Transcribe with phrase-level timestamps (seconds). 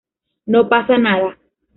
[0.47, 1.37] No pasa nada".